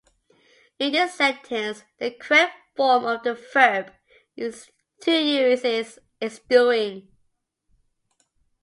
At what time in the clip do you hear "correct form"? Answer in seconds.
2.09-3.05